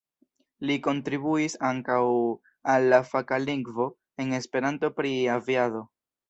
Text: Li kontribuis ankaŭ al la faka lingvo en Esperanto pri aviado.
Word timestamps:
Li 0.69 0.77
kontribuis 0.85 1.55
ankaŭ 1.69 1.97
al 2.75 2.87
la 2.95 3.01
faka 3.11 3.39
lingvo 3.45 3.87
en 4.25 4.35
Esperanto 4.39 4.91
pri 4.99 5.13
aviado. 5.37 5.85